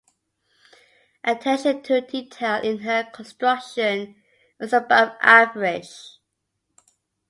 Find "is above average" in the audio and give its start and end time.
4.59-6.17